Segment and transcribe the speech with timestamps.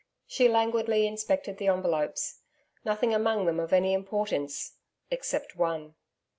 [0.25, 2.39] She languidly inspected the envelopes.
[2.83, 4.73] Nothing among them of any importance
[5.11, 5.93] except one.